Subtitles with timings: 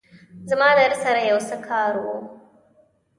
[0.49, 2.17] زما درسره يو څه کار وو